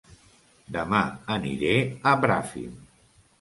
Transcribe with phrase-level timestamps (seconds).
[0.77, 1.01] Dema
[1.35, 1.75] aniré
[2.13, 2.75] a Bràfim